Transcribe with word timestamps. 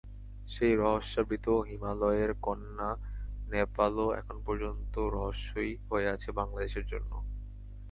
সেই 0.47 0.73
রহস্যাবৃত 0.77 1.47
হিমালয়ের 1.69 2.31
কন্যা 2.45 2.89
নেপালও 3.47 4.05
এখন 4.19 4.37
পর্যন্ত 4.45 4.93
রহস্যই 5.15 5.71
হয়ে 5.87 6.07
আছে 6.15 6.29
বাংলাদেশের 6.39 6.85
জন্য। 6.91 7.11